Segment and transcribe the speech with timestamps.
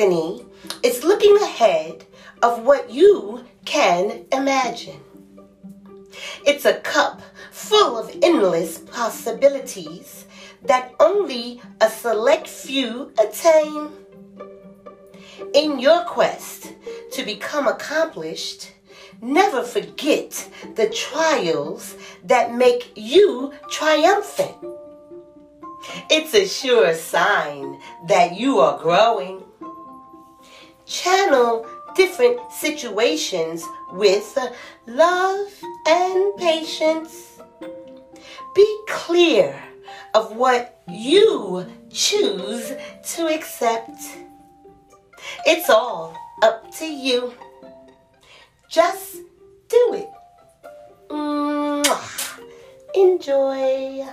[0.00, 0.42] destiny
[0.82, 2.04] is looking ahead
[2.42, 5.00] of what you can imagine.
[6.46, 7.20] It's a cup
[7.50, 10.24] full of endless possibilities
[10.64, 13.90] that only a select few attain.
[15.54, 16.72] In your quest
[17.12, 18.72] to become accomplished,
[19.20, 24.56] never forget the trials that make you triumphant.
[26.08, 27.78] It's a sure sign
[28.08, 29.44] that you are growing.
[30.90, 34.36] Channel different situations with
[34.88, 35.48] love
[35.86, 37.38] and patience.
[38.56, 39.62] Be clear
[40.14, 42.72] of what you choose
[43.14, 44.00] to accept.
[45.46, 47.34] It's all up to you.
[48.68, 49.18] Just
[49.68, 50.10] do it.
[51.08, 52.40] Mwah.
[52.96, 54.04] Enjoy.